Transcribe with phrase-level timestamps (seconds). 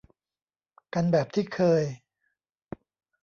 [0.93, 1.83] กันแบบที่เคย